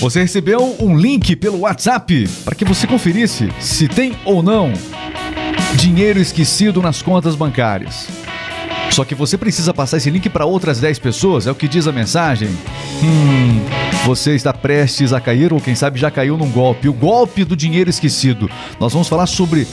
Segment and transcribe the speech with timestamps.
[0.00, 4.72] Você recebeu um link pelo WhatsApp para que você conferisse se tem ou não
[5.74, 8.06] dinheiro esquecido nas contas bancárias.
[8.92, 11.86] Só que você precisa passar esse link para outras 10 pessoas, é o que diz
[11.88, 12.48] a mensagem.
[13.02, 13.60] Hum,
[14.06, 17.56] você está prestes a cair ou quem sabe já caiu num golpe, o golpe do
[17.56, 18.48] dinheiro esquecido.
[18.78, 19.66] Nós vamos falar sobre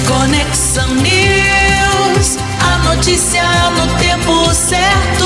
[0.07, 5.25] Conexão News, a notícia no tempo certo.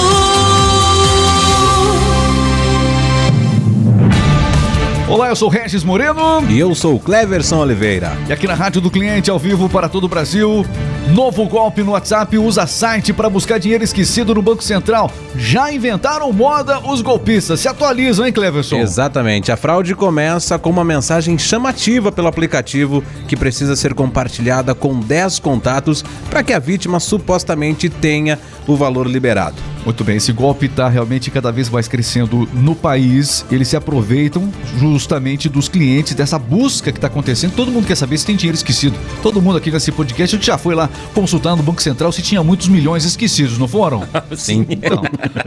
[5.07, 6.43] Olá, eu sou Regis Moreno.
[6.49, 8.17] E eu sou o Cleverson Oliveira.
[8.27, 10.65] E aqui na Rádio do Cliente, ao vivo para todo o Brasil.
[11.13, 15.11] Novo golpe no WhatsApp usa site para buscar dinheiro esquecido no Banco Central.
[15.37, 17.59] Já inventaram moda os golpistas.
[17.59, 18.77] Se atualizam, hein, Cleverson?
[18.77, 19.51] Exatamente.
[19.51, 25.37] A fraude começa com uma mensagem chamativa pelo aplicativo que precisa ser compartilhada com 10
[25.39, 29.55] contatos para que a vítima supostamente tenha o valor liberado.
[29.85, 33.45] Muito bem, esse golpe está realmente cada vez mais crescendo no país.
[33.51, 37.53] Eles se aproveitam justamente dos clientes, dessa busca que está acontecendo.
[37.53, 38.97] Todo mundo quer saber se tem dinheiro esquecido.
[39.21, 42.67] Todo mundo aqui nesse podcast já foi lá consultar no Banco Central se tinha muitos
[42.67, 44.03] milhões esquecidos, não foram?
[44.35, 44.65] Sim.
[44.69, 45.01] Então,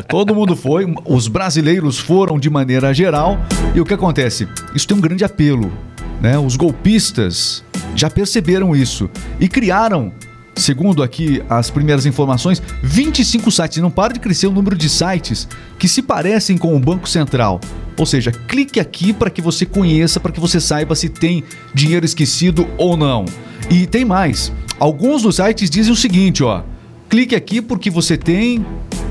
[0.08, 3.38] todo mundo foi, os brasileiros foram de maneira geral.
[3.74, 4.48] E o que acontece?
[4.74, 5.72] Isso tem um grande apelo.
[6.20, 6.38] Né?
[6.38, 7.62] Os golpistas
[7.94, 10.12] já perceberam isso e criaram
[10.58, 13.78] segundo aqui as primeiras informações, 25 sites.
[13.78, 15.48] Não para de crescer o número de sites
[15.78, 17.60] que se parecem com o Banco Central.
[17.96, 21.42] Ou seja, clique aqui para que você conheça, para que você saiba se tem
[21.74, 23.24] dinheiro esquecido ou não.
[23.70, 24.52] E tem mais.
[24.78, 26.62] Alguns dos sites dizem o seguinte, ó.
[27.08, 28.64] Clique aqui porque você tem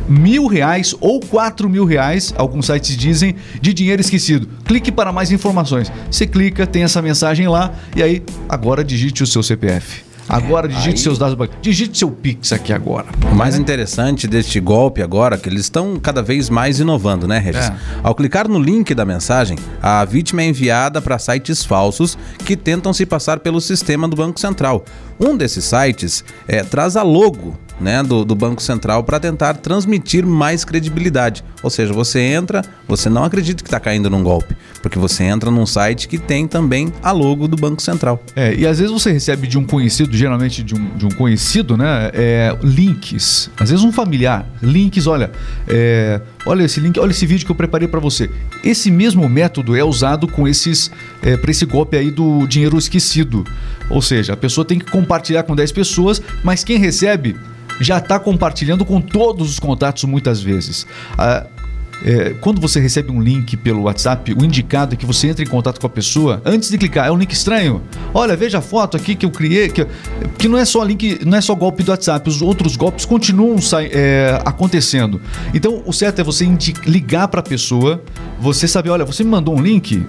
[0.07, 4.47] mil reais ou quatro mil reais, alguns sites dizem, de dinheiro esquecido.
[4.63, 5.91] Clique para mais informações.
[6.09, 10.06] Você clica, tem essa mensagem lá e aí agora digite o seu CPF.
[10.29, 10.97] Agora digite Aí...
[10.97, 11.61] seus dados bancários.
[11.61, 13.05] Digite seu Pix aqui agora.
[13.31, 13.59] O mais é.
[13.59, 17.69] interessante deste golpe agora, que eles estão cada vez mais inovando, né, Regis?
[17.69, 17.75] É.
[18.03, 22.93] Ao clicar no link da mensagem, a vítima é enviada para sites falsos que tentam
[22.93, 24.83] se passar pelo sistema do Banco Central.
[25.19, 30.25] Um desses sites é, traz a logo né, do, do Banco Central para tentar transmitir
[30.25, 31.43] mais credibilidade.
[31.63, 35.49] Ou seja, você entra, você não acredita que está caindo num golpe, porque você entra
[35.51, 38.21] num site que tem também a logo do Banco Central.
[38.35, 41.77] É, e às vezes você recebe de um conhecido, geralmente de um, de um conhecido,
[41.77, 43.49] né, é, links.
[43.59, 45.31] Às vezes um familiar, links, olha,
[45.67, 48.29] é, olha esse link, olha esse vídeo que eu preparei para você.
[48.63, 50.89] Esse mesmo método é usado com esses,
[51.21, 53.43] é, para esse golpe aí do dinheiro esquecido.
[53.89, 57.35] Ou seja, a pessoa tem que compartilhar com 10 pessoas, mas quem recebe
[57.79, 60.87] já está compartilhando com todos os contatos muitas vezes.
[61.17, 61.45] Ah,
[62.05, 65.47] é, quando você recebe um link pelo WhatsApp, o indicado é que você entre em
[65.47, 67.07] contato com a pessoa antes de clicar.
[67.07, 67.81] É um link estranho.
[68.13, 69.85] Olha, veja a foto aqui que eu criei, que,
[70.37, 73.57] que não é só link, não é só golpe do WhatsApp, os outros golpes continuam
[73.91, 75.21] é, acontecendo.
[75.53, 76.45] Então, o certo é você
[76.85, 78.01] ligar para a pessoa,
[78.39, 80.05] você saber, olha, você me mandou um link,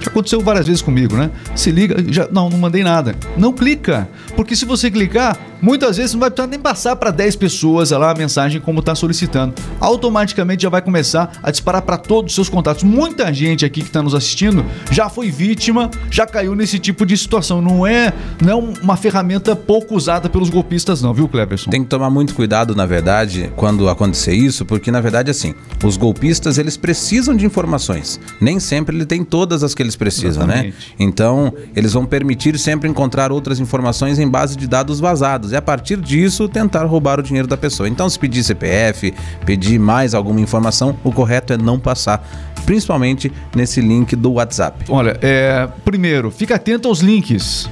[0.00, 1.30] já aconteceu várias vezes comigo, né?
[1.54, 3.14] Se liga, já, não, não mandei nada.
[3.36, 7.36] Não clica, porque se você clicar, muitas vezes não vai precisar nem passar para 10
[7.36, 9.54] pessoas lá a mensagem como está solicitando.
[9.80, 12.82] Automaticamente já vai começar a disparar para todos os seus contatos.
[12.82, 17.16] Muita gente aqui que está nos assistindo já foi vítima, já caiu nesse tipo de
[17.16, 17.60] situação.
[17.60, 18.12] Não é,
[18.42, 21.70] não é uma ferramenta pouco usada pelos golpistas, não, viu, Cleberson?
[21.70, 25.96] Tem que tomar muito cuidado, na verdade, quando acontecer isso, porque na verdade, assim, os
[25.96, 28.20] golpistas eles precisam de informações.
[28.40, 30.54] Nem sempre ele tem todas as que eles precisam, né?
[30.54, 30.88] Exatamente.
[30.90, 30.94] né?
[30.98, 35.52] Então, eles vão permitir sempre encontrar outras informações em base de dados vazados.
[35.52, 37.88] e a partir disso tentar roubar o dinheiro da pessoa.
[37.88, 39.14] Então, se pedir CPF,
[39.44, 42.26] pedir mais alguma informação, o correto é não passar,
[42.66, 44.84] principalmente nesse link do WhatsApp.
[44.88, 47.68] Olha, é, primeiro, fica atento aos links.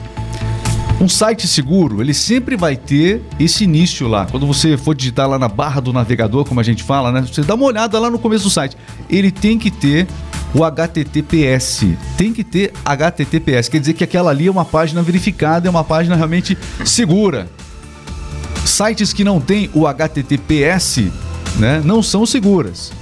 [0.99, 4.27] Um site seguro, ele sempre vai ter esse início lá.
[4.31, 7.21] Quando você for digitar lá na barra do navegador, como a gente fala, né?
[7.21, 8.79] Você dá uma olhada lá no começo do site.
[9.11, 10.07] Ele tem que ter
[10.55, 11.97] o HTTPS.
[12.17, 13.69] Tem que ter HTTPS.
[13.69, 17.49] Quer dizer que aquela ali é uma página verificada, é uma página realmente segura.
[18.65, 21.13] Sites que não têm o HTTPS,
[21.57, 22.93] né, não são seguras.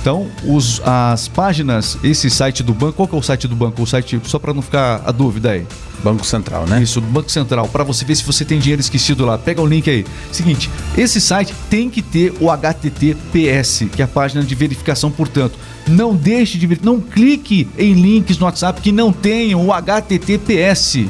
[0.00, 3.82] Então, os, as páginas, esse site do banco, qual que é o site do banco?
[3.82, 5.66] O site, só para não ficar a dúvida aí.
[6.04, 6.80] Banco Central, né?
[6.80, 9.36] Isso, do Banco Central, para você ver se você tem dinheiro esquecido lá.
[9.36, 10.06] Pega o link aí.
[10.30, 15.58] Seguinte, esse site tem que ter o HTTPS, que é a página de verificação, portanto.
[15.88, 21.08] Não deixe de não clique em links no WhatsApp que não tenham o HTTPS.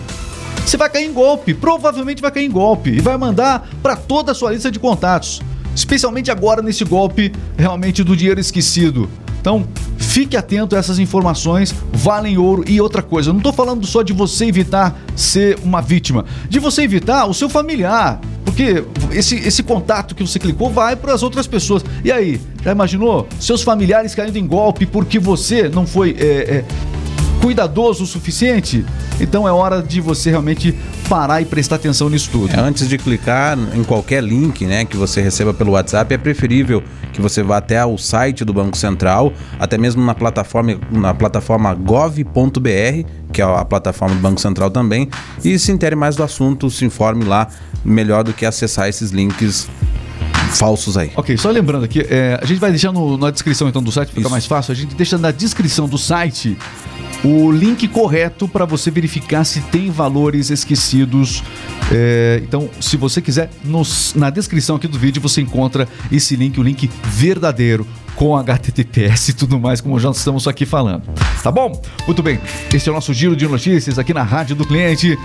[0.65, 4.33] Você vai cair em golpe, provavelmente vai cair em golpe e vai mandar para toda
[4.33, 5.41] a sua lista de contatos
[5.77, 9.09] especialmente agora nesse golpe realmente do dinheiro esquecido.
[9.39, 9.65] Então,
[9.99, 12.65] fique atento a essas informações, valem ouro.
[12.67, 16.59] E outra coisa, eu não estou falando só de você evitar ser uma vítima, de
[16.59, 18.19] você evitar o seu familiar.
[18.57, 18.83] Porque
[19.15, 21.85] esse, esse contato que você clicou vai para as outras pessoas.
[22.03, 23.29] E aí, já imaginou?
[23.39, 26.65] Seus familiares caindo em golpe porque você não foi é, é,
[27.41, 28.85] cuidadoso o suficiente?
[29.21, 30.75] Então é hora de você realmente
[31.09, 32.55] parar e prestar atenção nisso tudo.
[32.55, 36.83] É, antes de clicar em qualquer link né, que você receba pelo WhatsApp, é preferível
[37.13, 41.73] que você vá até o site do Banco Central, até mesmo na plataforma, na plataforma
[41.75, 45.09] gov.br, que é a plataforma do Banco Central também,
[45.45, 47.49] e se intere mais do assunto, se informe lá
[47.85, 49.69] melhor do que acessar esses links
[50.51, 51.11] falsos aí.
[51.17, 54.09] Ok, só lembrando aqui, é, a gente vai deixar no, na descrição então do site,
[54.09, 54.31] fica Isso.
[54.31, 54.73] mais fácil.
[54.73, 56.57] A gente deixa na descrição do site
[57.25, 61.43] o link correto para você verificar se tem valores esquecidos.
[61.91, 66.59] É, então, se você quiser, nos, na descrição aqui do vídeo você encontra esse link,
[66.59, 71.03] o link verdadeiro com HTTPS e tudo mais, como já estamos aqui falando.
[71.43, 71.81] Tá bom?
[72.07, 72.41] Muito bem.
[72.73, 75.19] Esse é o nosso giro de notícias aqui na Rádio do Cliente.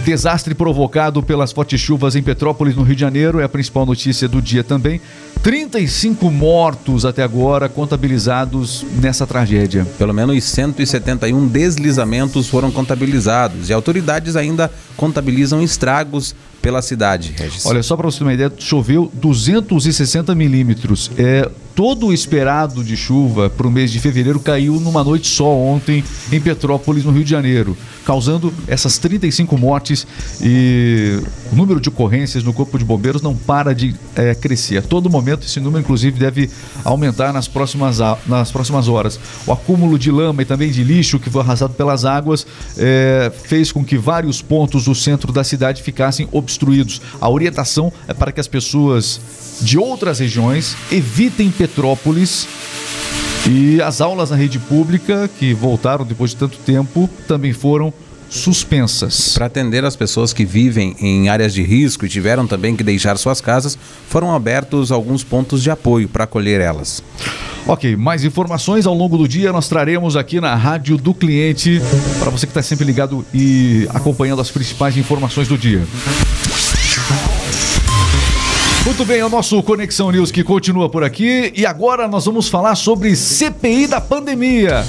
[0.04, 4.26] Desastre provocado pelas fortes chuvas em Petrópolis, no Rio de Janeiro, é a principal notícia
[4.26, 5.00] do dia também.
[5.42, 9.86] 35 mortos até agora contabilizados nessa tragédia.
[9.98, 17.64] Pelo menos 171 deslizamentos foram contabilizados e autoridades ainda contabilizam estragos pela cidade, Regis.
[17.64, 21.10] Olha, só para você ter uma ideia, choveu 260 milímetros.
[21.16, 21.50] É,
[21.80, 26.04] todo o esperado de chuva para o mês de fevereiro caiu numa noite só ontem
[26.30, 27.74] em Petrópolis, no Rio de Janeiro,
[28.04, 30.06] causando essas 35 mortes
[30.42, 31.18] e
[31.50, 34.76] o número de ocorrências no Corpo de Bombeiros não para de é, crescer.
[34.76, 36.50] A todo momento, esse número, inclusive, deve
[36.84, 37.96] aumentar nas próximas,
[38.26, 39.18] nas próximas horas.
[39.46, 42.46] O acúmulo de lama e também de lixo que foi arrasado pelas águas
[42.76, 47.00] é, fez com que vários pontos do centro da cidade ficassem obstruídos.
[47.18, 49.18] A orientação é para que as pessoas
[49.62, 51.69] de outras regiões evitem Petrópolis
[53.48, 57.92] e as aulas na rede pública, que voltaram depois de tanto tempo, também foram
[58.28, 59.34] suspensas.
[59.34, 63.18] Para atender as pessoas que vivem em áreas de risco e tiveram também que deixar
[63.18, 63.76] suas casas,
[64.08, 67.02] foram abertos alguns pontos de apoio para acolher elas.
[67.66, 71.80] Ok, mais informações ao longo do dia nós traremos aqui na Rádio do Cliente,
[72.18, 75.82] para você que está sempre ligado e acompanhando as principais informações do dia.
[78.84, 82.48] Muito bem, é o nosso Conexão News que continua por aqui e agora nós vamos
[82.48, 84.84] falar sobre CPI da pandemia.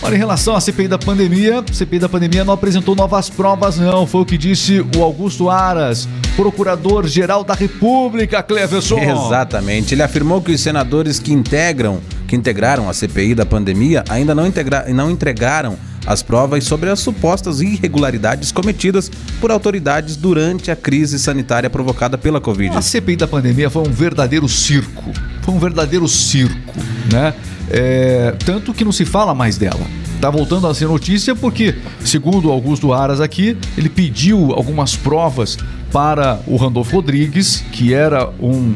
[0.00, 4.06] Olha, em relação à CPI da pandemia, CPI da pandemia não apresentou novas provas, não.
[4.06, 9.00] Foi o que disse o Augusto Aras, procurador-geral da República, Cleverson.
[9.00, 9.94] Exatamente.
[9.94, 14.46] Ele afirmou que os senadores que integram, que integraram a CPI da pandemia, ainda não,
[14.46, 15.76] integra não entregaram
[16.08, 19.10] as provas sobre as supostas irregularidades cometidas
[19.42, 22.74] por autoridades durante a crise sanitária provocada pela Covid.
[22.74, 25.12] A CPI da pandemia foi um verdadeiro circo.
[25.42, 26.74] Foi um verdadeiro circo,
[27.12, 27.34] né?
[27.70, 29.86] É, tanto que não se fala mais dela.
[30.18, 35.58] Tá voltando a ser notícia porque, segundo Augusto Aras aqui, ele pediu algumas provas
[35.92, 38.74] para o Randolfo Rodrigues, que era um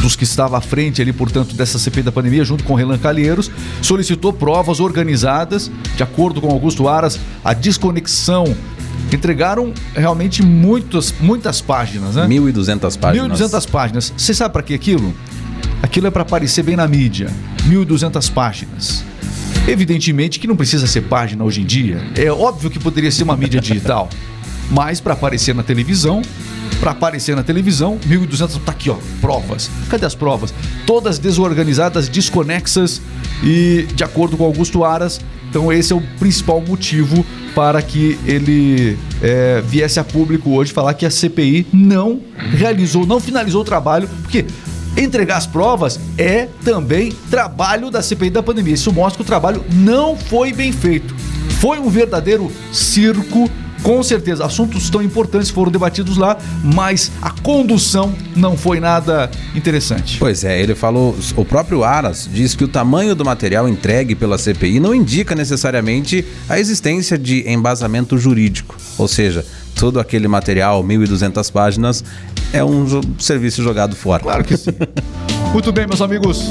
[0.00, 3.50] dos que estava à frente ali, portanto, dessa CPI da pandemia, junto com Relan Calheiros,
[3.82, 8.56] solicitou provas organizadas, de acordo com Augusto Aras, a desconexão
[9.12, 12.26] entregaram realmente muitas, muitas páginas, né?
[12.26, 13.40] 1.200 páginas.
[13.40, 14.14] 1.200 páginas.
[14.16, 15.14] Você sabe para que aquilo?
[15.82, 17.30] Aquilo é para aparecer bem na mídia.
[17.68, 19.04] 1.200 páginas.
[19.68, 22.00] Evidentemente que não precisa ser página hoje em dia.
[22.14, 24.08] É óbvio que poderia ser uma mídia digital.
[24.70, 26.22] Mas para aparecer na televisão,
[26.80, 29.70] para aparecer na televisão, 1.200 tá aqui, ó, provas.
[29.88, 30.52] Cadê as provas?
[30.86, 33.00] Todas desorganizadas, desconexas
[33.42, 35.20] e de acordo com Augusto Aras.
[35.48, 40.92] Então esse é o principal motivo para que ele é, viesse a público hoje falar
[40.94, 44.44] que a CPI não realizou, não finalizou o trabalho, porque
[44.96, 48.74] entregar as provas é também trabalho da CPI da pandemia.
[48.74, 51.14] Isso mostra que o trabalho não foi bem feito.
[51.60, 53.50] Foi um verdadeiro circo
[53.86, 60.18] com certeza, assuntos tão importantes foram debatidos lá, mas a condução não foi nada interessante.
[60.18, 64.38] Pois é, ele falou, o próprio Aras diz que o tamanho do material entregue pela
[64.38, 71.52] CPI não indica necessariamente a existência de embasamento jurídico, ou seja, todo aquele material, 1.200
[71.52, 72.02] páginas,
[72.52, 74.20] é um jo serviço jogado fora.
[74.20, 74.72] Claro que sim.
[75.54, 76.50] Muito bem, meus amigos.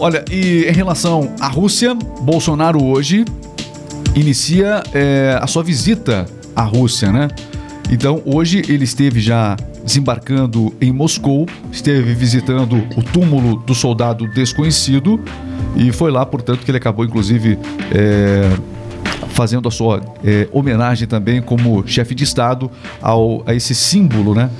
[0.00, 3.26] Olha, e em relação à Rússia, Bolsonaro hoje
[4.14, 7.28] inicia é, a sua visita à Rússia, né?
[7.90, 15.20] Então, hoje ele esteve já desembarcando em Moscou, esteve visitando o túmulo do soldado desconhecido
[15.76, 17.58] e foi lá, portanto, que ele acabou, inclusive,
[17.92, 18.50] é,
[19.28, 24.50] fazendo a sua é, homenagem também como chefe de Estado ao, a esse símbolo, né?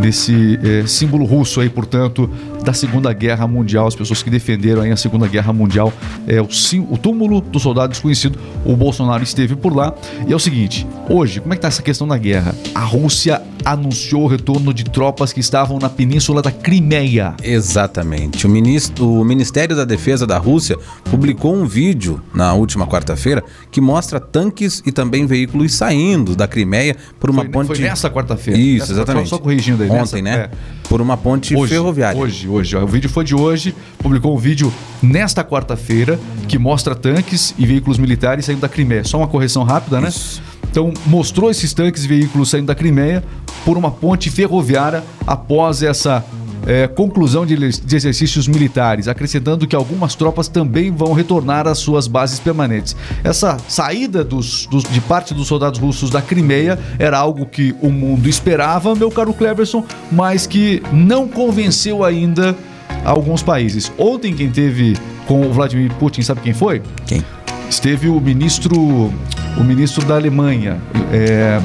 [0.00, 2.30] Desse é, símbolo russo aí, portanto,
[2.64, 5.92] da Segunda Guerra Mundial, as pessoas que defenderam aí a Segunda Guerra Mundial,
[6.26, 8.38] é o, sim, o túmulo do soldado desconhecido.
[8.64, 9.94] O Bolsonaro esteve por lá.
[10.26, 12.54] E é o seguinte, hoje, como é que tá essa questão da guerra?
[12.74, 17.34] A Rússia anunciou o retorno de tropas que estavam na península da Crimeia.
[17.42, 18.46] Exatamente.
[18.46, 23.80] O, ministro, o Ministério da Defesa da Rússia publicou um vídeo na última quarta-feira que
[23.80, 27.66] mostra tanques e também veículos saindo da Crimeia por uma foi, ponte.
[27.68, 28.58] Foi nessa quarta-feira.
[28.58, 29.28] Isso, nessa exatamente.
[29.28, 29.90] Só corrigindo aí.
[29.90, 30.44] Ontem, nessa, né?
[30.44, 30.50] É.
[30.88, 32.20] Por uma ponte Hoje, ferroviária.
[32.20, 32.76] Hoje, hoje.
[32.76, 37.98] O vídeo foi de hoje, publicou um vídeo nesta quarta-feira que mostra tanques e veículos
[37.98, 39.04] militares saindo da Crimeia.
[39.04, 40.08] Só uma correção rápida, né?
[40.08, 40.42] Isso.
[40.70, 43.24] Então, mostrou esses tanques e veículos saindo da Crimeia
[43.64, 46.24] por uma ponte ferroviária após essa
[46.66, 52.06] é, conclusão de, de, exercícios militares, acrescentando que algumas tropas também vão retornar às suas
[52.06, 52.94] bases permanentes.
[53.24, 57.90] Essa saída dos, dos, de parte dos soldados russos da Crimeia era algo que o
[57.90, 62.56] mundo esperava, meu caro Cleverson, mas que não convenceu ainda
[63.04, 63.90] alguns países.
[63.98, 64.96] Ontem, quem teve
[65.26, 66.82] com o Vladimir Putin, sabe quem foi?
[67.06, 67.24] Quem?
[67.68, 69.12] Esteve o ministro,
[69.56, 70.80] o ministro da Alemanha.
[71.12, 71.60] É,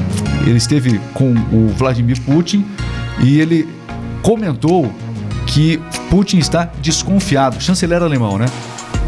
[0.46, 2.64] ele esteve com o Vladimir Putin
[3.22, 3.68] e ele
[4.22, 4.92] comentou
[5.46, 7.60] que Putin está desconfiado.
[7.60, 8.46] Chanceler alemão, né?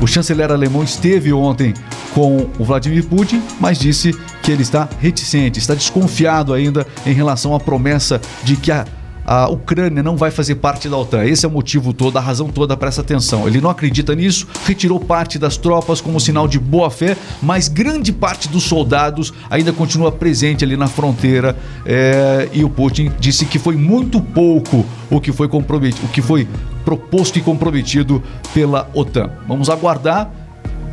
[0.00, 1.75] O chanceler alemão esteve ontem
[2.14, 7.54] com o Vladimir Putin, mas disse que ele está reticente, está desconfiado ainda em relação
[7.54, 8.87] à promessa de que a
[9.30, 11.23] a Ucrânia não vai fazer parte da OTAN.
[11.23, 13.47] Esse é o motivo todo, a razão toda para essa tensão.
[13.47, 18.11] Ele não acredita nisso, retirou parte das tropas como sinal de boa fé, mas grande
[18.11, 21.54] parte dos soldados ainda continua presente ali na fronteira.
[21.85, 26.23] É, e o Putin disse que foi muito pouco o que foi comprometido, o que
[26.23, 26.49] foi
[26.82, 28.23] proposto e comprometido
[28.54, 29.30] pela OTAN.
[29.47, 30.32] Vamos aguardar.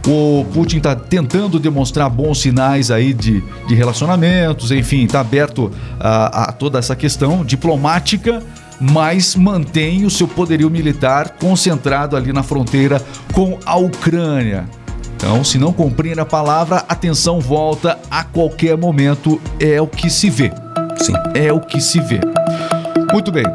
[0.08, 6.44] O Putin está tentando demonstrar bons sinais aí de, de relacionamentos, enfim, está aberto a,
[6.44, 8.44] a toda essa questão diplomática,
[8.80, 13.02] mas mantém o seu poderio militar concentrado ali na fronteira
[13.34, 14.66] com a Ucrânia.
[15.16, 19.42] Então, se não cumprir a palavra, a tensão volta a qualquer momento.
[19.60, 20.52] É o que se vê.
[20.98, 21.14] Sim.
[21.34, 22.20] É o que se vê.
[23.12, 23.46] Muito bem.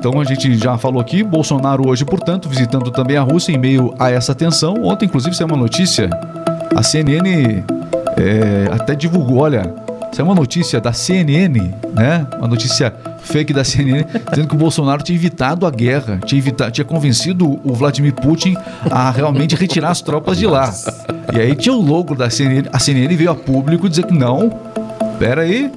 [0.00, 3.94] Então a gente já falou aqui, Bolsonaro hoje, portanto, visitando também a Rússia em meio
[3.98, 4.82] a essa tensão.
[4.82, 6.08] Ontem, inclusive, saiu uma notícia,
[6.74, 7.62] a CNN
[8.16, 9.74] é, até divulgou, olha,
[10.10, 12.26] saiu uma notícia da CNN, né?
[12.38, 16.70] Uma notícia fake da CNN, dizendo que o Bolsonaro tinha evitado a guerra, tinha, evitado,
[16.70, 18.56] tinha convencido o Vladimir Putin
[18.90, 20.72] a realmente retirar as tropas de lá.
[21.34, 24.48] E aí tinha o logo da CNN, a CNN veio a público dizer que não,
[25.18, 25.70] pera aí,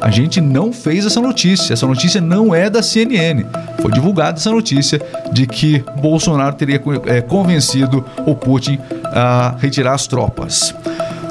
[0.00, 1.72] a gente não fez essa notícia.
[1.72, 3.44] Essa notícia não é da CNN.
[3.80, 5.00] Foi divulgada essa notícia
[5.32, 10.74] de que Bolsonaro teria é, convencido o Putin a retirar as tropas.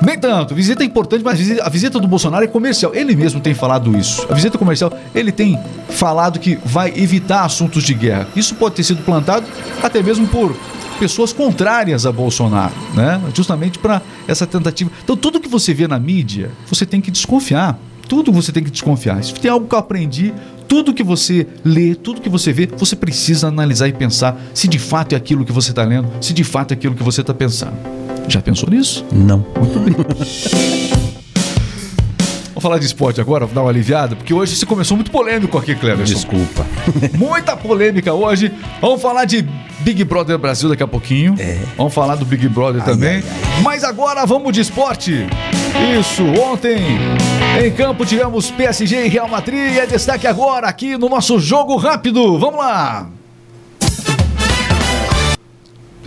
[0.01, 2.93] Nem tanto, visita é importante, mas a visita do Bolsonaro é comercial.
[2.93, 4.27] Ele mesmo tem falado isso.
[4.29, 5.57] A visita comercial, ele tem
[5.89, 8.27] falado que vai evitar assuntos de guerra.
[8.35, 9.45] Isso pode ter sido plantado
[9.81, 10.55] até mesmo por
[10.99, 13.21] pessoas contrárias a Bolsonaro, né?
[13.33, 14.91] Justamente para essa tentativa.
[15.03, 17.77] Então, tudo que você vê na mídia, você tem que desconfiar.
[18.07, 19.23] Tudo você tem que desconfiar.
[19.23, 20.33] Se tem algo que eu aprendi,
[20.67, 24.79] tudo que você lê, tudo que você vê, você precisa analisar e pensar se de
[24.79, 27.33] fato é aquilo que você está lendo, se de fato é aquilo que você está
[27.33, 27.77] pensando.
[28.27, 29.05] Já pensou nisso?
[29.11, 29.45] Não.
[29.59, 29.95] Muito bem.
[32.65, 35.75] Vamos falar de esporte agora, dar uma aliviada, porque hoje você começou muito polêmico aqui,
[35.75, 36.15] Cleverson.
[36.15, 36.65] Desculpa.
[37.15, 38.51] Muita polêmica hoje.
[38.81, 39.47] Vamos falar de
[39.81, 41.35] Big Brother Brasil daqui a pouquinho.
[41.37, 41.59] É.
[41.77, 43.23] Vamos falar do Big Brother também.
[43.61, 45.27] Mas agora vamos de esporte.
[45.99, 46.79] Isso, ontem
[47.63, 51.75] em campo tivemos PSG e Real Madrid e é destaque agora aqui no nosso jogo
[51.75, 52.39] rápido.
[52.39, 53.07] Vamos lá.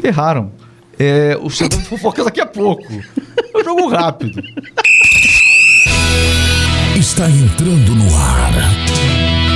[0.03, 0.50] Erraram.
[0.99, 2.83] É, o Xandão fofocas daqui a pouco.
[3.55, 4.43] É um jogo rápido.
[6.99, 8.52] Está entrando no ar.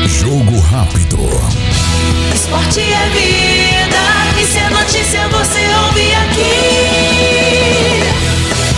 [0.06, 1.18] Jogo rápido.
[2.32, 3.99] Esporte é vida,
[4.40, 8.04] e se é notícia você ouve aqui.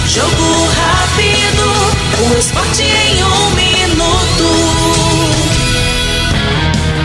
[0.08, 1.66] Jogo rápido,
[2.26, 5.03] o esporte em um minuto.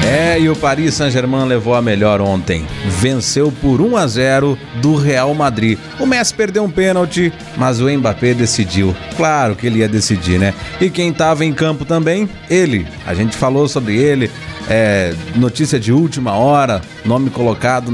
[0.10, 2.66] É, e o Paris Saint-Germain levou a melhor ontem.
[3.00, 5.78] Venceu por 1 a 0 do Real Madrid.
[6.00, 8.96] O Messi perdeu um pênalti, mas o Mbappé decidiu.
[9.16, 10.56] Claro que ele ia decidir, né?
[10.82, 12.28] E quem estava em campo também?
[12.50, 12.88] Ele.
[13.06, 14.32] A gente falou sobre ele.
[14.70, 17.92] É, notícia de última hora, nome colocado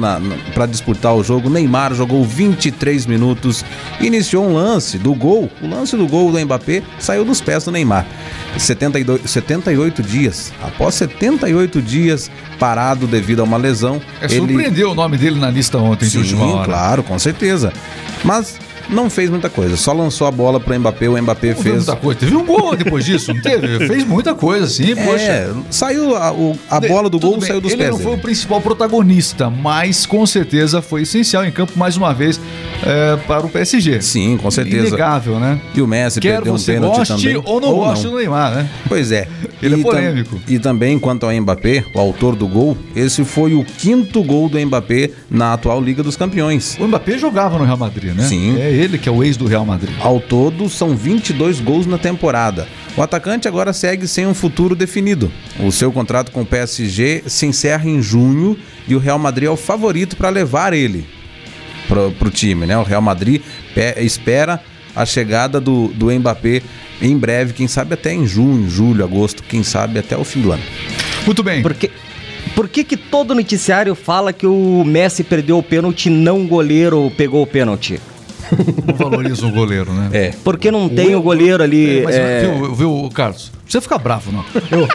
[0.54, 1.50] para disputar o jogo.
[1.50, 3.64] Neymar jogou 23 minutos,
[4.02, 5.50] iniciou um lance do gol.
[5.62, 8.06] O lance do gol do Mbappé saiu dos pés do Neymar.
[8.58, 12.30] 72, 78 dias, após 78 dias
[12.60, 14.02] parado devido a uma lesão.
[14.20, 16.66] É, surpreendeu o nome dele na lista ontem de Sim, última hora.
[16.66, 17.72] claro, com certeza.
[18.24, 21.76] Mas não fez muita coisa, só lançou a bola pro Mbappé, o Mbappé Não fez
[21.76, 22.20] muita coisa.
[22.20, 23.66] Teve um gol depois disso, não teve?
[23.88, 25.22] Fez muita coisa, sim, poxa.
[25.24, 27.92] É, saiu a, o- a bola do Tudo gol bem, saiu dos ele pés.
[27.96, 32.40] não foi o principal protagonista, mas com certeza foi essencial em campo mais uma vez
[32.84, 34.02] é, para o PSG.
[34.02, 34.88] Sim, com certeza.
[34.88, 35.60] Inegável, né?
[35.74, 37.42] E o Messi Quer perdeu um pênalti goste também.
[37.46, 38.70] ou não goste do Neymar, né?
[38.88, 39.28] Pois é.
[39.62, 40.40] Ele é E tam- polêmico.
[40.48, 44.60] E também, quanto ao Mbappé, o autor do gol, esse foi o quinto gol do
[44.60, 46.78] Mbappé na atual Liga dos Campeões.
[46.80, 48.24] O Mbappé jogava no Real Madrid, né?
[48.24, 48.58] Sim.
[48.60, 49.94] É ele que é o ex do Real Madrid.
[50.00, 52.68] Ao todo, são 22 gols na temporada.
[52.98, 55.32] O atacante agora segue sem um futuro definido.
[55.60, 59.52] O seu contrato com o PSG se encerra em junho e o Real Madrid é
[59.52, 61.06] o favorito para levar ele
[61.88, 62.78] pro, pro time, né?
[62.78, 63.42] O Real Madrid
[63.74, 64.62] pe- espera
[64.96, 66.62] a chegada do, do Mbappé
[67.02, 70.54] em breve, quem sabe até em junho, julho, agosto, quem sabe até o fim do
[70.54, 70.64] ano.
[71.26, 71.62] Muito bem.
[71.62, 71.92] Por que,
[72.56, 76.48] por que que todo noticiário fala que o Messi perdeu o pênalti e não o
[76.48, 78.00] goleiro pegou o pênalti?
[78.86, 80.10] Não valoriza o goleiro, né?
[80.14, 80.34] É.
[80.44, 82.00] Por que não tem o goleiro ali?
[82.00, 83.52] É, mas é, viu, viu, Carlos?
[83.54, 84.46] Não precisa ficar bravo, não.
[84.72, 84.88] Eu,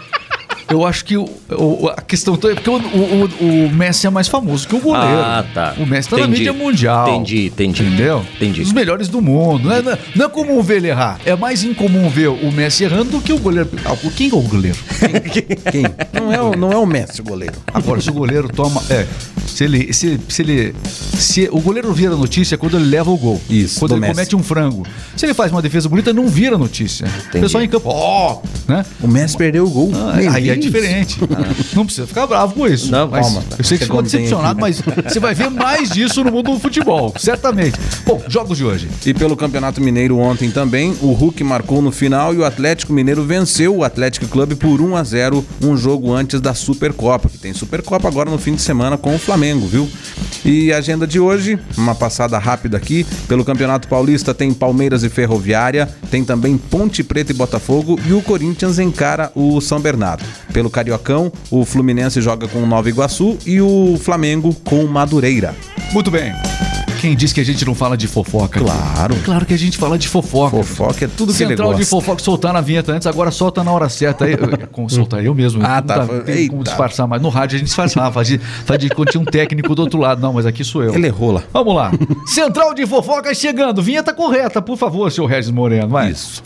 [0.70, 4.06] eu acho que o, o- a questão toda é porque o, o- o- o Messi
[4.06, 5.18] é mais famoso que o goleiro.
[5.20, 5.74] Ah, tá.
[5.78, 6.38] O Messi tá na Entendi.
[6.38, 7.08] mídia mundial.
[7.08, 7.82] Entendi, entendi.
[7.82, 8.24] Entendeu?
[8.36, 8.62] Entendi.
[8.62, 9.64] Os melhores do mundo.
[9.68, 11.18] Não é, não é- não é comum ver ele errar.
[11.26, 13.68] É mais incomum ver o Messi errando do que o goleiro.
[13.84, 14.78] Ah, quem é o goleiro?
[15.72, 15.84] Quem?
[16.12, 17.54] Não é o, não é o Messi o goleiro.
[17.74, 18.80] Agora, se o goleiro toma.
[18.88, 19.06] É.
[19.50, 19.92] Se ele.
[19.92, 20.74] Se, se ele.
[20.84, 23.40] Se o goleiro vira notícia quando ele leva o gol.
[23.48, 24.14] Isso, Quando do ele Messi.
[24.14, 24.86] comete um frango.
[25.16, 27.06] Se ele faz uma defesa bonita, não vira notícia.
[27.28, 28.84] O pessoal em campo, ó, né?
[29.00, 29.90] O Messi perdeu o gol.
[29.94, 31.18] Ah, aí é diferente.
[31.74, 32.90] Não precisa ficar bravo com isso.
[32.90, 33.42] Não, mas calma.
[33.58, 37.12] Eu sei que ficou decepcionado, mas você vai ver mais disso no mundo do futebol,
[37.18, 37.78] certamente.
[38.06, 38.88] Bom, jogos de hoje.
[39.04, 43.24] E pelo Campeonato Mineiro ontem também, o Hulk marcou no final e o Atlético Mineiro
[43.24, 47.52] venceu o Atlético Clube por 1 a 0, um jogo antes da Supercopa, que tem
[47.52, 49.88] Supercopa agora no fim de semana com o Flamengo, viu?
[50.44, 55.08] E a agenda de hoje, uma passada rápida aqui, pelo Campeonato Paulista tem Palmeiras e
[55.08, 60.24] Ferroviária, tem também Ponte Preta e Botafogo e o Corinthians encara o São Bernardo.
[60.52, 65.54] Pelo Cariocão, o Fluminense joga com o Nova Iguaçu e o Flamengo com o Madureira.
[65.92, 66.32] Muito bem.
[67.00, 68.60] Quem diz que a gente não fala de fofoca?
[68.60, 69.16] Claro.
[69.24, 70.62] Claro que a gente fala de fofoca.
[70.62, 73.72] Fofoca é tudo que ele Central de fofoca, soltar na vinheta antes, agora solta na
[73.72, 74.24] hora certa.
[74.26, 75.62] Aí, eu- como soltar eu mesmo.
[75.64, 76.06] Ah, não tá.
[76.24, 78.12] Tem como disfarçar, mas no rádio a gente disfarçava.
[78.12, 80.20] Faz de, faz de quando tinha um técnico do outro lado.
[80.20, 80.94] Não, mas aqui sou eu.
[80.94, 81.42] Ele errou lá.
[81.52, 81.90] Vamos lá.
[82.26, 83.82] Central de fofoca chegando.
[83.82, 85.88] Vinheta correta, por favor, seu Regis Moreno.
[85.88, 86.10] Vai.
[86.10, 86.42] Isso.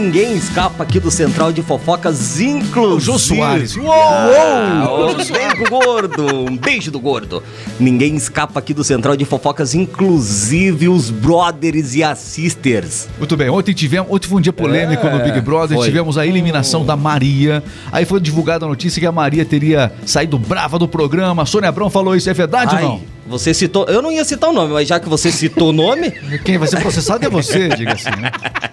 [0.00, 2.96] Ninguém escapa aqui do Central de Fofocas, inclusive.
[2.96, 3.76] O Jô Soares.
[3.76, 3.86] Uou!
[3.86, 5.14] Uou!
[5.16, 7.42] Beijo gordo, um beijo do gordo.
[7.80, 13.08] Ninguém escapa aqui do Central de Fofocas, inclusive os brothers e as sisters.
[13.18, 15.86] Muito bem, ontem tivemos, ontem foi um dia polêmico É, no Big Brother, foi.
[15.86, 17.62] tivemos a eliminação da Maria.
[17.90, 21.42] Aí foi divulgada a notícia que a Maria teria saído brava do programa.
[21.42, 23.00] A Sônia Abrão falou isso, é verdade ou Ai, não?
[23.26, 23.84] você citou.
[23.86, 26.10] Eu não ia citar o nome, mas já que você citou o nome,
[26.44, 28.30] Quem vai ser processado é você, diga assim, né?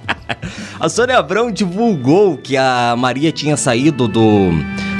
[0.85, 4.51] a Sônia Abrão divulgou que a Maria tinha saído do.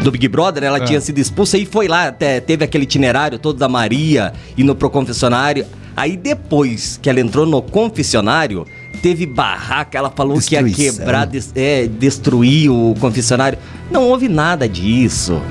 [0.04, 0.82] Do Big Brother, ela É.
[0.86, 4.88] tinha sido expulsa e foi lá, até, teve aquele itinerário todo da Maria indo pro
[4.89, 5.65] confessionário.
[5.98, 8.67] Aí depois que ela entrou no confessionário,
[9.02, 10.98] teve barraca, ela falou que ia Destruição.
[11.06, 13.58] quebrar, des- é, destruir o confessionário.
[13.89, 15.41] Não houve nada disso.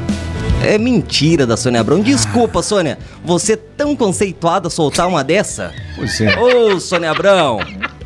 [0.62, 2.01] É mentira da Sônia Abrão.
[2.01, 5.73] Desculpa, Sônia, você tão conceituada soltar uma dessa?
[5.97, 6.38] Pois é.
[6.38, 7.59] Ô, Sônia Abrão,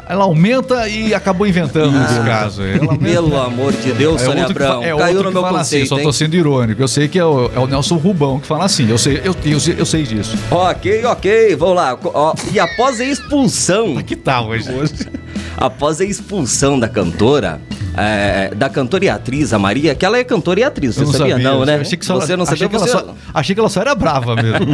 [0.09, 2.63] ela aumenta e acabou inventando esse caso.
[2.63, 2.97] Ela.
[2.99, 4.83] Pelo amor de Deus, É Sônia Abrão.
[4.83, 6.83] é Caiu no meu assim, conceito, só tô sendo irônico.
[6.83, 8.89] Eu sei que é o, é o Nelson Rubão que fala assim.
[8.89, 10.37] Eu sei, eu, eu, sei- eu sei, eu sei disso.
[10.51, 11.99] Ok, ok, vamos lá.
[12.03, 14.69] Ó, e após a expulsão, Que tal hoje?
[15.57, 17.61] após a expulsão da cantora,
[17.99, 21.13] é, da cantora e atriz, a Maria, que ela é cantora e atriz, você não
[21.13, 21.35] sabia?
[21.35, 21.51] sabia.
[21.51, 21.77] Não, né?
[21.77, 23.95] Achei que só, você não achei sabia, que ela só, achei que ela só era
[23.95, 24.67] brava mesmo.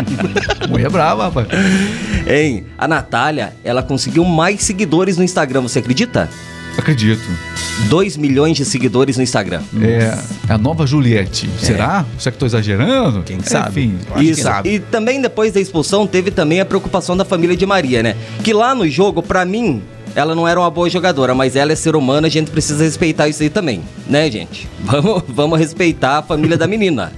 [0.68, 1.48] Mulher brava, rapaz.
[2.26, 6.28] Hein, a Natália, ela conseguiu mais seguidores no Instagram, você acredita?
[6.76, 7.22] Acredito.
[7.88, 9.62] 2 milhões de seguidores no Instagram.
[9.82, 10.16] É
[10.48, 11.48] a nova Juliette.
[11.58, 12.04] Será?
[12.18, 13.22] Será que tô exagerando?
[13.24, 13.84] Quem sabe?
[13.84, 14.42] Enfim, Isso.
[14.42, 14.74] sabe.
[14.74, 18.16] E também depois da expulsão teve também a preocupação da família de Maria, né?
[18.44, 19.82] Que lá no jogo, pra mim,
[20.14, 23.28] ela não era uma boa jogadora, mas ela é ser humana, a gente precisa respeitar
[23.28, 24.68] isso aí também, né, gente?
[24.82, 27.12] Vamos, vamos respeitar a família da menina.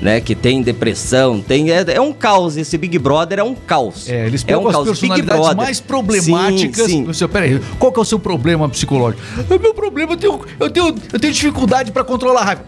[0.00, 1.70] Né, que tem depressão, tem.
[1.70, 2.56] É, é um caos.
[2.56, 4.08] Esse Big Brother é um caos.
[4.08, 4.88] É, eles é pegam um as caos.
[4.88, 6.86] personalidades mais problemáticas.
[6.86, 7.04] Sim, sim.
[7.04, 9.22] Você, peraí, qual que é o seu problema psicológico?
[9.48, 12.64] O meu problema, eu tenho, eu tenho, eu tenho dificuldade pra controlar a raiva.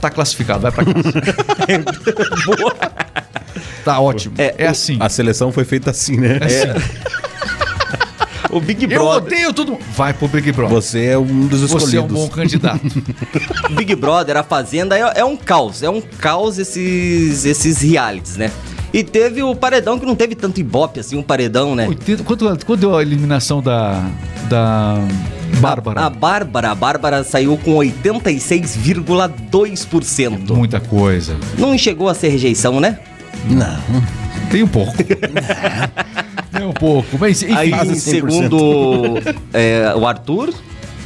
[0.00, 1.12] Tá classificado, vai pra casa.
[3.84, 4.34] Tá ótimo.
[4.38, 4.96] É, É, assim.
[5.00, 6.38] A seleção foi feita assim, né?
[6.40, 6.88] É assim.
[8.52, 9.32] O Big Eu Brother.
[9.32, 9.78] odeio tudo.
[9.96, 10.74] Vai pro Big Brother.
[10.74, 11.90] Você é um dos escolhidos.
[11.90, 12.82] Você é um bom candidato.
[13.74, 15.82] Big Brother, a Fazenda, é, é um caos.
[15.82, 18.52] É um caos esses, esses realities, né?
[18.92, 21.88] E teve o paredão que não teve tanto ibope assim, um paredão, né?
[21.88, 24.06] 80, quanto, quanto deu a eliminação da.
[24.50, 24.98] da.
[25.58, 26.02] Bárbara?
[26.02, 30.54] A, a Bárbara, a Bárbara saiu com 86,2%.
[30.54, 31.38] Muita coisa.
[31.56, 32.98] Não chegou a ser rejeição, né?
[33.48, 33.80] Não.
[34.50, 34.92] Tem um pouco.
[36.52, 37.16] Tem um pouco.
[37.18, 37.54] Mas, enfim.
[37.54, 37.98] Aí, quase em 100%.
[38.00, 39.14] segundo,
[39.52, 40.52] é, o Arthur.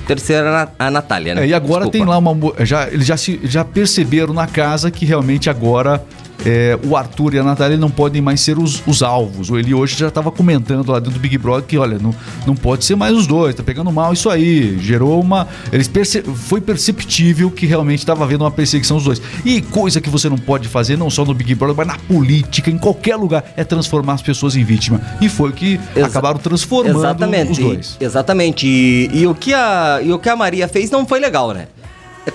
[0.07, 1.43] Terceira, a Na- a Natália, né?
[1.43, 1.91] É, e agora Desculpa.
[1.93, 2.65] tem lá uma.
[2.65, 6.01] Já, eles já, se, já perceberam na casa que realmente agora
[6.45, 9.49] é, o Arthur e a Natália não podem mais ser os, os alvos.
[9.51, 12.15] Ele hoje já estava comentando lá dentro do Big Brother que, olha, não,
[12.47, 14.79] não pode ser mais os dois, tá pegando mal isso aí.
[14.81, 15.49] Gerou uma.
[15.73, 19.23] Eles perce, foi perceptível que realmente estava havendo uma perseguição dos dois.
[19.45, 22.71] E coisa que você não pode fazer, não só no Big Brother, mas na política,
[22.71, 25.01] em qualquer lugar, é transformar as pessoas em vítima.
[25.21, 27.53] E foi o que Exa- acabaram transformando Exatamente.
[27.53, 27.97] os dois.
[28.01, 28.67] Exatamente.
[28.67, 31.67] E, e o que a, e o que a Maria fez não foi legal, né?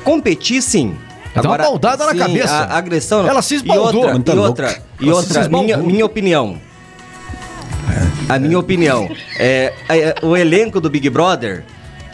[0.03, 0.93] Competir, sim.
[1.33, 2.53] Dá uma baldada na sim, cabeça.
[2.53, 3.27] A, agressão.
[3.27, 4.03] Ela se E esbaldou.
[4.07, 4.49] outra, e louco.
[4.49, 6.59] outra, e Ela se outra minha, minha opinião.
[8.27, 9.09] A minha opinião.
[9.37, 11.63] É, é, o elenco do Big Brother,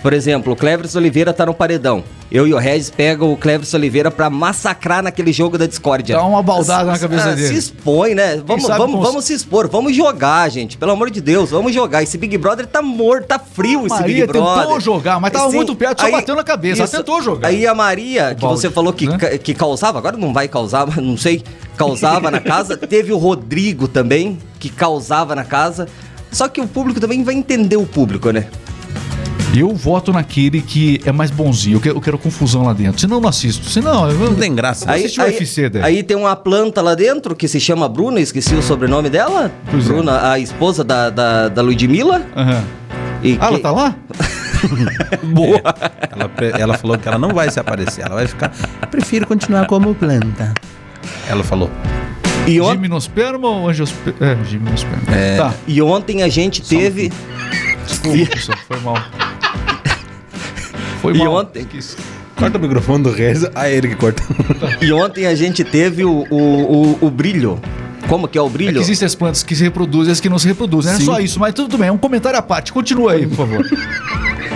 [0.01, 2.03] por exemplo, o Cleverson Oliveira tá no paredão.
[2.29, 6.15] Eu e o Regis pegam o Cleverson Oliveira pra massacrar naquele jogo da discórdia.
[6.15, 7.47] Dá uma baldada na cabeça ah, dele.
[7.47, 8.41] Se expõe, né?
[8.45, 10.77] Vamos, vamos, cons- vamos se expor, vamos jogar, gente.
[10.77, 12.03] Pelo amor de Deus, vamos jogar.
[12.03, 14.63] Esse Big Brother tá morto, tá frio esse Maria Big Brother.
[14.63, 16.81] tentou jogar, mas tava muito perto, só bateu na cabeça.
[16.81, 17.47] Ela tentou jogar.
[17.47, 19.17] Aí a Maria, que balde, você falou que, né?
[19.37, 21.43] que causava, agora não vai causar, mas não sei,
[21.77, 22.75] causava na casa.
[22.87, 25.87] Teve o Rodrigo também, que causava na casa.
[26.29, 28.47] Só que o público também vai entender o público, né?
[29.55, 31.77] Eu voto naquele que é mais bonzinho.
[31.77, 32.99] Eu quero, eu quero confusão lá dentro.
[33.01, 33.67] Senão eu não assisto.
[33.69, 34.89] Senão, eu Não tem graça.
[34.91, 35.83] Aí- o UFC daí?
[35.83, 39.51] aí tem uma planta lá dentro que se chama Bruna, esqueci o sobrenome dela.
[39.71, 39.87] Pois é.
[39.93, 42.21] Bruna, a esposa da, da, da Ludmilla.
[42.35, 42.63] Aham.
[43.23, 43.95] E Ah, ela que- tá lá?
[45.23, 45.61] Boa.
[46.11, 48.05] Ela, pre- ela falou que ela não vai se aparecer.
[48.05, 48.51] Ela vai ficar.
[48.81, 50.53] Eu prefiro continuar como planta.
[51.27, 51.69] Ela falou.
[52.45, 54.17] E, on- Gimnosperma ou angiosperma?
[54.21, 55.15] É, gimnosperma.
[55.15, 55.37] É.
[55.37, 55.53] Tá.
[55.67, 57.11] e ontem a gente teve.
[57.87, 58.57] Desculpa, pessoal.
[58.67, 58.97] Foi mal.
[61.01, 61.33] Foi E mal.
[61.35, 61.95] ontem- Esqueci.
[62.35, 63.51] Corta o microfone do Reza.
[63.55, 64.21] Ah, ele que corta.
[64.81, 67.59] E ontem a gente teve o, o, o, o brilho.
[68.07, 68.79] Como que é o É que brilho?
[68.79, 70.93] existem as plantas que se reproduzem e as que não se reproduzem.
[70.93, 71.87] Não é só isso, mas tudo bem.
[71.87, 72.71] É um comentário à parte.
[72.71, 73.65] Continua aí, por favor.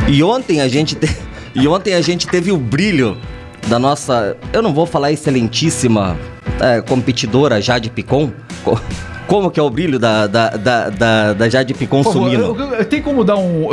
[0.07, 1.09] E ontem a gente te...
[1.55, 3.17] e ontem a gente teve o brilho
[3.67, 6.17] da nossa, eu não vou falar excelentíssima
[6.59, 8.31] é, competidora Jade Picon.
[9.27, 12.55] Co- Como que é o brilho da, da, da, da, da Jade Picon Por sumindo?
[12.89, 13.67] tem como dar um.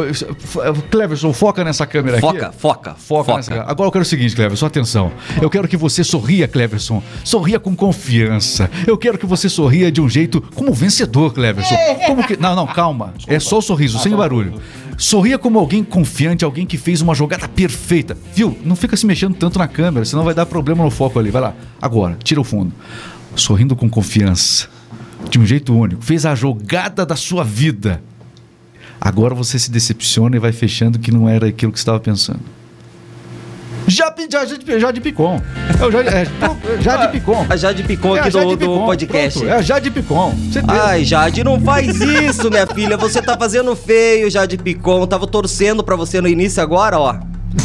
[0.91, 2.57] Cleverson, foca nessa câmera Foca, aqui.
[2.59, 3.37] foca, Foca, foca.
[3.37, 3.71] nessa câmera.
[3.71, 5.13] Agora eu quero o seguinte, Cleverson, atenção.
[5.43, 7.03] Eu quero que você sorria, Cleverson.
[7.25, 8.71] Sorria com confiança.
[8.87, 11.75] Eu quero que você sorria de um jeito como vencedor, Cleverson.
[12.07, 12.37] Como que.
[12.37, 13.13] Não, não, calma.
[13.27, 14.61] É só o sorriso, sem barulho.
[14.97, 18.17] Sorria como alguém confiante, alguém que fez uma jogada perfeita.
[18.35, 18.57] Viu?
[18.65, 21.31] Não fica se mexendo tanto na câmera, senão vai dar problema no foco ali.
[21.31, 21.55] Vai lá.
[21.81, 22.73] Agora, tira o fundo.
[23.37, 24.69] Sorrindo com confiança.
[25.31, 26.03] De um jeito único.
[26.03, 28.01] Fez a jogada da sua vida.
[29.01, 32.41] Agora você se decepciona e vai fechando que não era aquilo que você estava pensando.
[33.87, 35.41] Já, já, já, já de Picon.
[35.81, 37.47] É o Jade, é, pro- Jade Picon.
[37.49, 39.39] A Jade Picon É aqui Jade do, do Picon, podcast.
[39.39, 40.35] pronto, é a Jade Picon.
[40.53, 40.83] Certeza.
[40.85, 42.99] Ai, Jade, não faz isso, minha filha.
[42.99, 45.07] Você tá fazendo feio, Jade Picon.
[45.07, 47.17] Tava torcendo pra você no início agora, ó.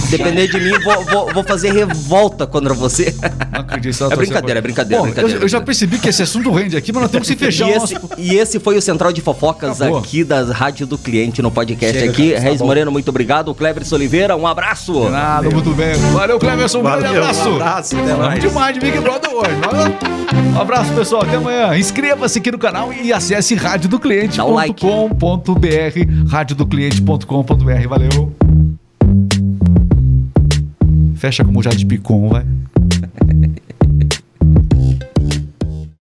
[0.10, 3.14] Depender de mim, vou, vou, vou fazer revolta contra você.
[3.52, 4.04] Não acredito.
[4.06, 6.92] É brincadeira, é brincadeira, Bom, brincadeira, eu, eu já percebi que esse assunto rende aqui,
[6.94, 8.10] mas nós temos que fechar E o esse, nosso...
[8.18, 10.00] e esse foi o Central de Fofocas Acabou.
[10.00, 12.32] aqui da Rádio do Cliente no podcast Chega, aqui.
[12.34, 12.66] tá Reis bom.
[12.68, 13.54] Moreno, muito obrigado.
[13.54, 15.10] Cleverson Oliveira, um abraço.
[15.10, 15.96] Nada, muito bem.
[16.14, 16.80] Valeu, Clemerson.
[16.80, 17.50] Um grande abraço.
[17.50, 18.40] um abraço, até mais.
[18.40, 19.56] demais de Big Brother hoje.
[19.64, 19.94] Valeu.
[20.56, 21.24] Um abraço, pessoal.
[21.24, 21.78] Até amanhã.
[21.78, 23.62] Inscreva-se aqui no canal e acesse Dá
[24.46, 24.86] o like.
[24.86, 27.88] radiodocliente.com.br radiodocliente.com.br.
[27.90, 28.43] Valeu.
[31.24, 32.46] Fecha como já de picom, vai.